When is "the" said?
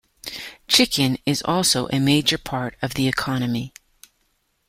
2.95-3.07